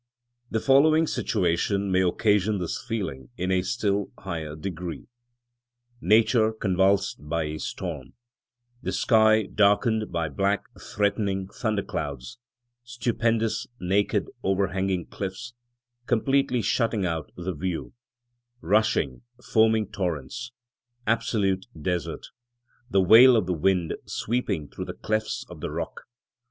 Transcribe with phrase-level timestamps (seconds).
[0.49, 5.05] The following situation may occasion this feeling in a still higher degree:
[6.01, 8.13] Nature convulsed by a storm;
[8.81, 12.39] the sky darkened by black threatening thunder clouds;
[12.83, 15.53] stupendous, naked, overhanging cliffs,
[16.07, 17.93] completely shutting out the view;
[18.59, 19.21] rushing,
[19.53, 20.51] foaming torrents;
[21.05, 22.25] absolute desert;
[22.89, 26.01] the wail of the wind sweeping through the clefts of the rocks.